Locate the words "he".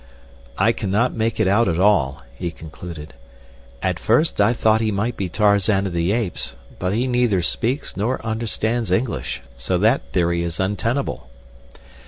2.33-2.49, 4.81-4.91, 6.91-7.05